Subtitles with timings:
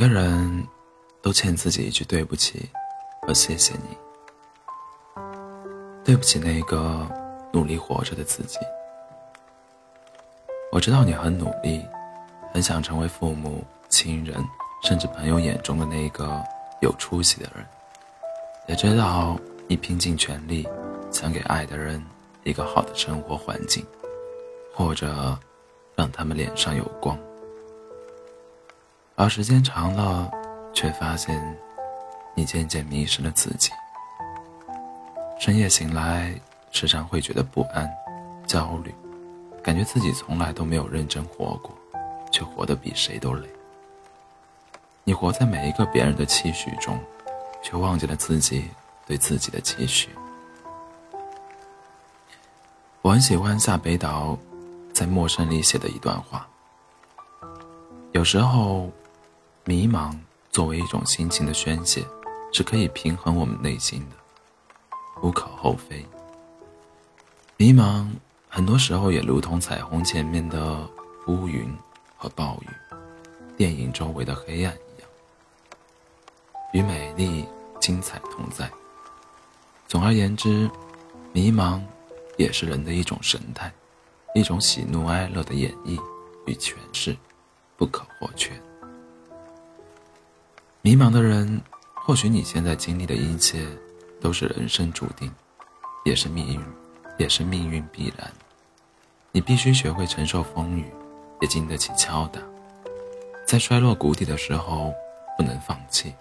[0.00, 0.64] 每个人
[1.20, 2.70] 都欠自己一句对不起
[3.22, 3.98] 和谢谢你。
[6.04, 7.04] 对不起，那个
[7.52, 8.60] 努力活着的自己。
[10.70, 11.84] 我知道你很努力，
[12.52, 14.36] 很想成为父母、亲人，
[14.84, 16.40] 甚至朋友眼中的那个
[16.80, 17.66] 有出息的人。
[18.68, 20.64] 也知道你拼尽全力，
[21.10, 22.00] 想给爱的人
[22.44, 23.84] 一个好的生活环境，
[24.72, 25.36] 或者
[25.96, 27.18] 让他们脸上有光。
[29.20, 30.30] 而时间长了，
[30.72, 31.36] 却发现
[32.36, 33.72] 你渐渐迷失了自己。
[35.40, 36.32] 深夜醒来，
[36.70, 37.90] 时常会觉得不安、
[38.46, 38.94] 焦虑，
[39.60, 41.76] 感觉自己从来都没有认真活过，
[42.30, 43.48] 却活得比谁都累。
[45.02, 46.96] 你活在每一个别人的期许中，
[47.60, 48.70] 却忘记了自己
[49.04, 50.10] 对自己的期许。
[53.02, 54.38] 我很喜欢夏北岛
[54.94, 56.46] 在《陌生》里写的一段话：
[58.12, 58.88] 有时候，
[59.68, 60.16] 迷茫
[60.50, 62.02] 作为一种心情的宣泄，
[62.54, 64.16] 是可以平衡我们内心的。
[65.20, 66.02] 无可厚非。
[67.58, 68.08] 迷茫
[68.48, 70.88] 很多时候也如同彩虹前面的
[71.26, 71.70] 乌云
[72.16, 72.68] 和暴雨，
[73.58, 75.10] 电影周围的黑暗一样，
[76.72, 77.44] 与美丽、
[77.78, 78.70] 精彩同在。
[79.86, 80.70] 总而言之，
[81.30, 81.78] 迷茫
[82.38, 83.70] 也是人的一种神态，
[84.34, 86.02] 一种喜怒哀乐的演绎
[86.46, 87.14] 与诠释，
[87.76, 88.58] 不可或缺。
[90.82, 91.60] 迷茫的人，
[91.94, 93.66] 或许你现在经历的一切。
[94.20, 95.32] 都是人生注定，
[96.04, 96.60] 也是命运，
[97.18, 98.28] 也是命运必然。
[99.30, 100.90] 你必须学会承受风雨，
[101.40, 102.40] 也经得起敲打。
[103.46, 104.92] 在衰落谷底的时候，
[105.36, 106.12] 不能放弃，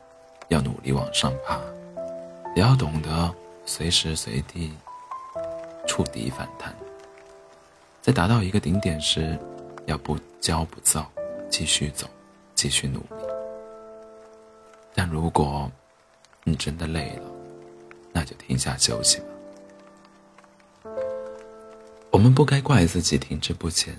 [0.49, 1.59] 要努力往上爬。
[2.55, 3.33] 也要懂得
[3.65, 4.71] 随时随地
[5.87, 6.71] 触底反弹。
[7.99, 9.39] 在达到一个顶点时，
[9.87, 11.11] 要不骄不躁，
[11.49, 12.07] 继续走，
[12.53, 13.16] 继续努力。
[14.97, 15.71] 但如果
[16.43, 17.31] 你真的累了，
[18.11, 20.91] 那就停下休息吧。
[22.09, 23.95] 我们不该怪自己停滞不前，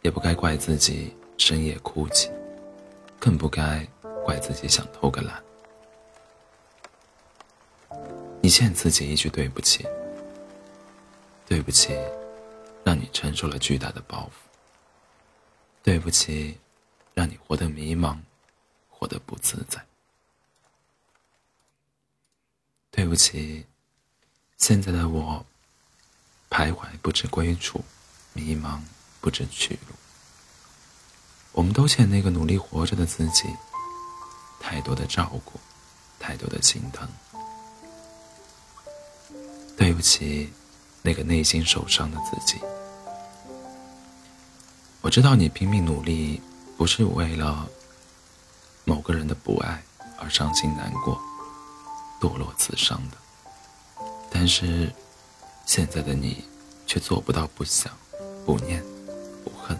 [0.00, 2.28] 也不该怪自己深夜哭泣，
[3.20, 3.86] 更不该
[4.24, 5.40] 怪自己想偷个懒。
[8.40, 9.86] 你欠自己一句对不起，
[11.46, 11.96] 对不起，
[12.82, 14.30] 让你承受了巨大的包袱。
[15.84, 16.58] 对不起，
[17.14, 18.18] 让你活得迷茫，
[18.90, 19.80] 活得不自在。
[22.94, 23.66] 对对不起，
[24.56, 25.44] 现在的我
[26.48, 27.84] 徘徊不知归处，
[28.32, 28.80] 迷茫
[29.20, 29.94] 不知去路。
[31.52, 33.54] 我们都欠那个努力活着的自己
[34.58, 35.60] 太多的照顾，
[36.18, 37.06] 太多的心疼。
[39.76, 40.50] 对不起，
[41.02, 42.58] 那个内心受伤的自己。
[45.02, 46.40] 我知道你拼命努力，
[46.78, 47.68] 不是为了
[48.84, 49.82] 某个人的不爱
[50.16, 51.20] 而伤心难过。
[52.22, 53.16] 堕落自伤的，
[54.30, 54.94] 但是
[55.66, 56.44] 现在的你
[56.86, 57.92] 却做不到不想、
[58.46, 58.80] 不念、
[59.42, 59.76] 不恨。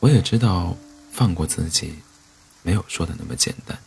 [0.00, 0.74] 我也知道
[1.12, 2.00] 放过自己
[2.64, 3.78] 没有说的那么简单，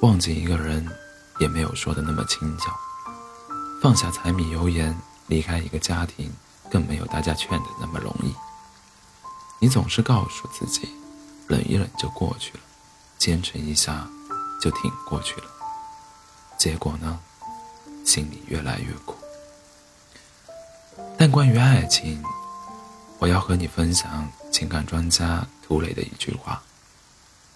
[0.00, 0.84] 忘记一个人
[1.38, 2.76] 也没有说的那么轻巧，
[3.80, 6.32] 放下柴米油盐离开一个家庭
[6.68, 8.34] 更没有大家劝的那么容易。
[9.60, 10.88] 你总是告诉自己，
[11.46, 12.60] 忍一忍就过去了，
[13.18, 14.10] 坚持一下
[14.60, 15.61] 就挺过去了。
[16.62, 17.18] 结果呢，
[18.04, 19.16] 心里越来越苦。
[21.18, 22.22] 但关于爱情，
[23.18, 26.62] 我要和你分享情感专家涂磊的一句话：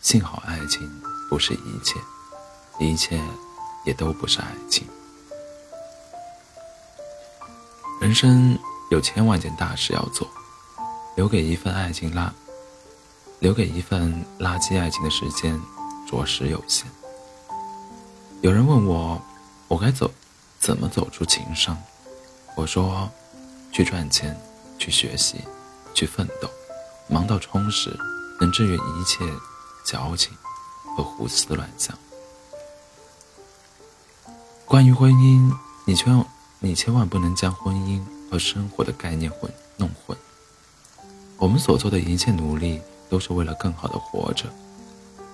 [0.02, 0.90] 幸好爱情
[1.30, 2.00] 不是一切，
[2.80, 3.22] 一切
[3.84, 4.84] 也都不是爱情。
[8.00, 8.58] 人生
[8.90, 10.28] 有千万件大事要做，
[11.14, 12.32] 留给一份爱情垃，
[13.38, 15.62] 留给一份垃圾爱情的时间，
[16.10, 16.90] 着实有限。
[18.42, 19.20] 有人问我，
[19.66, 20.10] 我该走，
[20.60, 21.76] 怎么走出情伤？
[22.54, 23.10] 我说，
[23.72, 24.38] 去赚钱，
[24.78, 25.40] 去学习，
[25.94, 26.48] 去奋斗，
[27.08, 27.98] 忙到充实，
[28.38, 29.24] 能治愈一切
[29.84, 30.32] 矫情
[30.96, 31.96] 和胡思乱想。
[34.66, 35.50] 关于婚姻，
[35.86, 36.26] 你千万
[36.60, 40.16] 你千万不能将婚姻和生活的概念混弄混。
[41.38, 44.44] 我们所做的一切努力，都是为了更好的活着。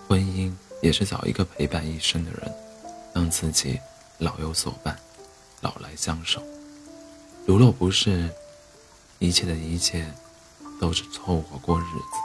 [0.08, 2.52] 婚姻也是找一个陪伴一生的人。
[3.14, 3.80] 让自己
[4.18, 4.98] 老有所伴，
[5.60, 6.42] 老来相守。
[7.46, 8.30] 如若不是，
[9.18, 10.10] 一切的一切
[10.80, 12.16] 都是凑合过日子。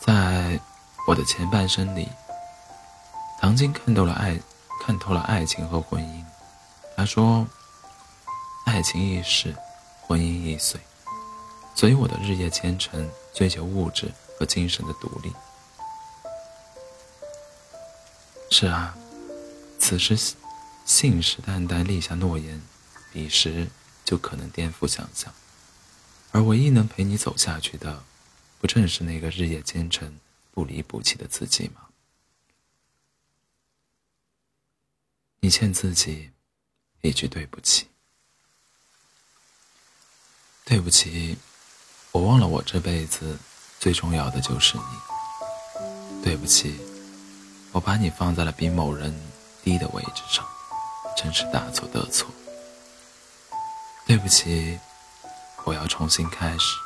[0.00, 0.58] 在
[1.06, 2.08] 我的前半生里，
[3.40, 4.38] 唐晶看透了爱，
[4.82, 6.24] 看透了爱情和婚姻。
[6.96, 7.46] 他说
[8.66, 9.54] ：“爱情易逝，
[10.02, 10.80] 婚姻易碎。”
[11.74, 15.32] 所以我的日夜兼程，追求物质和精神的独立，
[18.56, 18.96] 是啊，
[19.80, 20.16] 此时
[20.84, 22.62] 信誓旦旦立下诺言，
[23.12, 23.68] 彼时
[24.04, 25.34] 就可能颠覆想象。
[26.30, 28.04] 而唯一能陪你走下去的，
[28.60, 30.20] 不正是那个日夜兼程、
[30.52, 31.86] 不离不弃的自己吗？
[35.40, 36.30] 你欠自己
[37.00, 37.88] 一句对不起。
[40.64, 41.36] 对不起，
[42.12, 43.36] 我忘了我这辈子
[43.80, 46.22] 最重要的就是你。
[46.22, 46.78] 对不起，
[47.74, 49.12] 我把你放在了比某人
[49.64, 50.46] 低的位置上，
[51.16, 52.28] 真是大错特错。
[54.06, 54.78] 对不起。
[55.66, 56.76] 我要重新开始，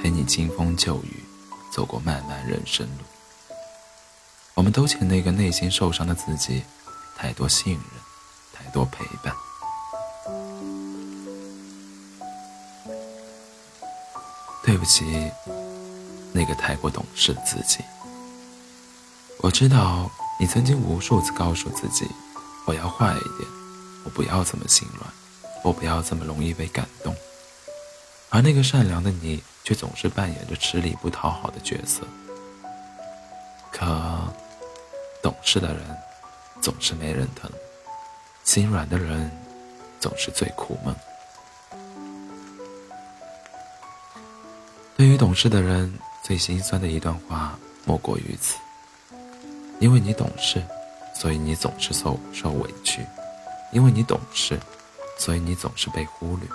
[0.00, 1.22] 陪你经风旧雨，
[1.70, 3.04] 走过漫漫人生路。
[4.54, 6.64] 我们都欠那个内心受伤的自己
[7.14, 7.82] 太多信任，
[8.54, 9.36] 太多陪伴。
[14.64, 15.30] 对不起，
[16.32, 17.84] 那个太过懂事的自己。
[19.40, 20.10] 我知道
[20.40, 22.08] 你曾经无数次告诉自己，
[22.66, 23.48] 我要坏一点，
[24.04, 25.08] 我不要这么心软，
[25.62, 27.14] 我不要这么容易被感动。
[28.28, 32.02] 而那个善良的你，却总是扮演着吃力不讨好的角色。
[33.70, 33.86] 可，
[35.22, 35.96] 懂事的人
[36.60, 37.50] 总是没人疼，
[38.42, 39.30] 心软的人
[40.00, 40.94] 总是最苦闷。
[44.96, 48.56] 对于懂事的人，最心酸的一段话莫过于此：
[49.78, 50.62] 因为你懂事，
[51.14, 53.02] 所以你总是受受委屈；
[53.72, 54.58] 因为你懂事，
[55.18, 56.48] 所以你总是被忽略。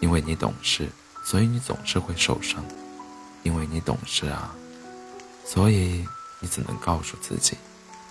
[0.00, 0.88] 因为你懂事，
[1.24, 2.62] 所以你总是会受伤；
[3.42, 4.54] 因为你懂事啊，
[5.44, 6.06] 所以
[6.40, 7.56] 你只能告诉自己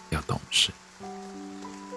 [0.09, 0.69] 要懂事。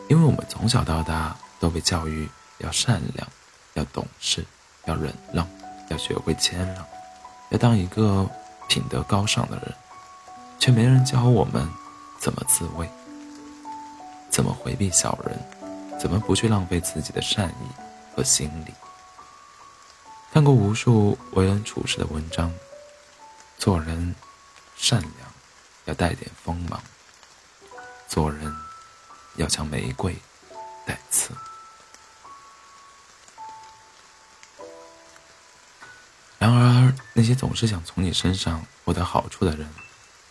[0.08, 3.28] 因为我们从小到大都被教育要善良、
[3.74, 4.44] 要懂事、
[4.84, 5.44] 要忍让、
[5.88, 6.84] 要学会谦让、
[7.50, 8.28] 要当一个
[8.68, 9.74] 品德高尚的人，
[10.60, 11.68] 却没人教我们
[12.20, 12.88] 怎么自卫，
[14.30, 18.74] 怎么回避小人，怎么不去浪费自己的善意和心理。
[20.30, 22.52] 看过无数为人处事的文章，
[23.56, 24.14] 做人
[24.76, 25.12] 善良
[25.86, 26.80] 要带点锋芒，
[28.06, 28.54] 做人
[29.36, 30.14] 要像玫瑰
[30.86, 31.34] 带刺。
[36.38, 39.68] 然而，那些总是想从你身上获得好处的人，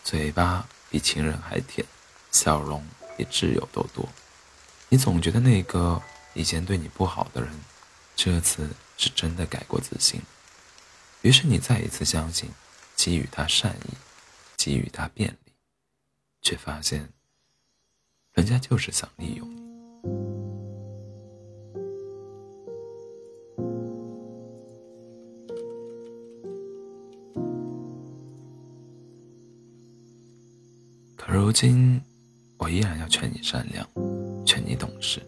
[0.10, 1.86] 嘴巴比情人还甜，
[2.32, 2.84] 笑容
[3.16, 4.10] 比挚友都多。
[4.90, 6.02] 你总觉得那个
[6.34, 7.52] 以前对你不好的人，
[8.16, 8.68] 这次。
[9.02, 10.22] 是真的改过自新，
[11.22, 12.50] 于是你再一次相信，
[12.98, 13.94] 给予他善意，
[14.58, 15.54] 给予他便利，
[16.42, 17.08] 却发现，
[18.34, 20.39] 人家就是想利用你。
[31.32, 32.02] 如今，
[32.58, 33.88] 我依然要劝你善良，
[34.46, 35.22] 劝你懂事，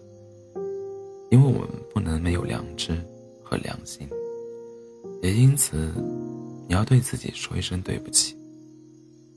[1.29, 2.97] 因为我们不能没有良知。
[3.43, 4.07] 和良心，
[5.21, 5.93] 也因此，
[6.69, 8.33] 你要对自己说一声对不起。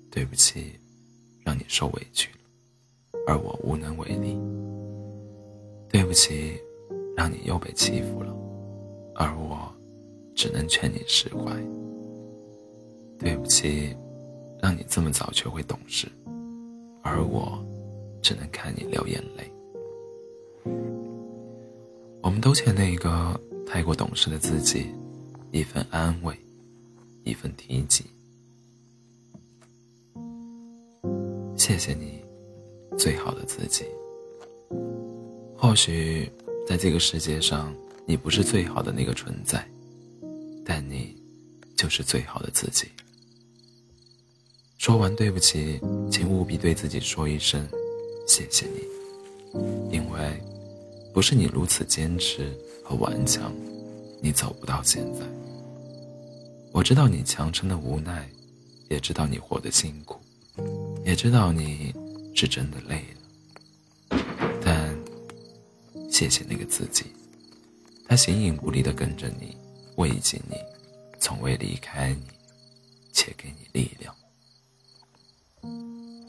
[0.08, 0.70] 对不起，
[1.43, 4.38] 让你受委屈了，而我无能为力。
[5.88, 6.60] 对不起，
[7.17, 8.32] 让你又被欺负了，
[9.17, 9.69] 而我
[10.36, 11.53] 只能劝你释怀。
[13.19, 13.96] 对不起，
[14.62, 16.06] 让你这么早学会懂事，
[17.05, 17.65] 而我
[18.20, 19.49] 只能看你流眼泪。
[22.20, 23.41] 我们都欠那个。
[23.67, 24.87] 太过懂事的自己，
[25.51, 26.39] 一份安慰，
[27.25, 28.05] 一份提及。
[31.56, 32.23] 谢谢你，
[32.96, 33.84] 最好的自己。
[35.56, 36.31] 或许
[36.69, 37.75] 在这个世界上，
[38.06, 39.67] 你不是最好的那个存在，
[40.65, 41.17] 但你
[41.75, 42.87] 就是最好的自己。
[44.84, 45.81] 说完对不起，
[46.12, 47.67] 请务必对自己说一声
[48.29, 50.38] 谢谢你，因为
[51.10, 52.55] 不是你如此坚持。
[52.84, 53.50] 和顽强，
[54.20, 55.20] 你走不到现在。
[56.70, 58.29] 我知道你强撑的无奈，
[58.91, 60.20] 也知道你活得辛苦，
[61.03, 61.94] 也知道你
[62.34, 63.03] 是真的累
[64.10, 64.19] 了。
[64.62, 64.94] 但
[66.10, 67.06] 谢谢那个自己，
[68.06, 69.56] 他形影不离的跟着你，
[69.96, 70.56] 慰藉你，
[71.19, 72.26] 从未离开你，
[73.14, 74.14] 且给你力量。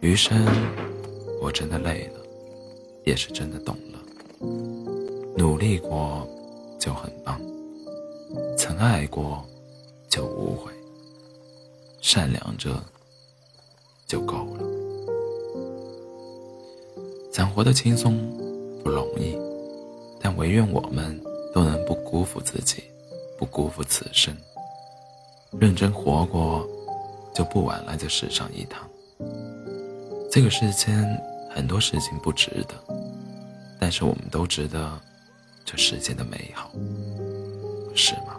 [0.05, 0.45] 余生，
[1.41, 2.19] 我真的累了，
[3.05, 3.99] 也是真的懂了，
[5.35, 6.27] 努力过。
[6.77, 7.41] 就很棒，
[8.55, 9.43] 曾爱过
[10.07, 10.71] 就无悔，
[11.99, 12.79] 善良着
[14.05, 14.63] 就够了。
[17.33, 18.15] 想活得轻松
[18.83, 19.35] 不容易，
[20.21, 21.19] 但唯愿我们
[21.55, 22.83] 都能不辜负自己，
[23.39, 24.31] 不辜负此生。
[25.59, 26.69] 认真活过，
[27.33, 28.87] 就不枉来这世上一趟。
[30.35, 30.93] 这个世间
[31.49, 32.75] 很多事情不值得，
[33.79, 34.99] 但是我们都值得
[35.63, 36.69] 这世间的美好，
[37.95, 38.35] 是吗？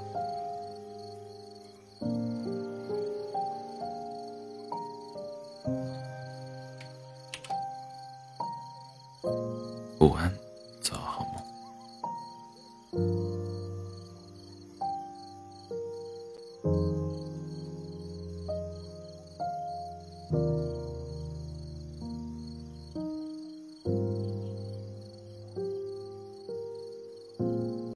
[9.98, 10.30] 午安。